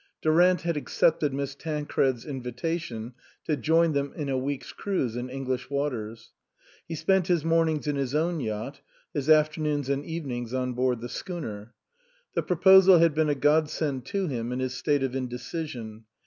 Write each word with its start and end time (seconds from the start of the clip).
Durant 0.23 0.61
had 0.61 0.77
accepted 0.77 1.31
Miss 1.31 1.53
Tancred's 1.53 2.25
invitation 2.25 3.13
to 3.45 3.55
join 3.55 3.93
them 3.93 4.13
in 4.15 4.29
a 4.29 4.35
week's 4.39 4.73
cruise 4.73 5.15
in 5.15 5.29
English 5.29 5.69
waters. 5.69 6.31
He 6.87 6.95
spent 6.95 7.27
his 7.27 7.45
mornings 7.45 7.85
in 7.85 7.97
his 7.97 8.15
own 8.15 8.39
yacht, 8.39 8.81
his 9.13 9.29
afternoons 9.29 9.89
and 9.89 10.03
evenings 10.03 10.55
on 10.55 10.73
board 10.73 11.01
the 11.01 11.07
schooner. 11.09 11.75
The 12.33 12.41
proposal 12.41 12.97
had 12.97 13.13
been 13.13 13.29
a 13.29 13.35
godsend 13.35 14.03
to 14.07 14.25
him 14.27 14.51
in 14.51 14.59
his 14.59 14.73
state 14.73 15.03
of 15.03 15.15
indecision. 15.15 16.05